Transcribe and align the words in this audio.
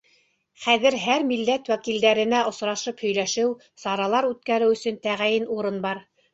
Хәҙер 0.61 0.95
һәр 1.03 1.25
милләт 1.31 1.69
вәкилдәренә 1.73 2.41
осрашып 2.53 3.05
һөйләшеү, 3.07 3.53
саралар 3.85 4.33
үткәреү 4.33 4.75
өсөн 4.81 5.01
тәғәйен 5.07 5.49
урын 5.61 5.83
бар. 5.89 6.07